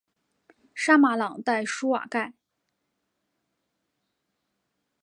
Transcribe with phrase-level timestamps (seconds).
[0.73, 2.33] 沙马朗代舒瓦盖。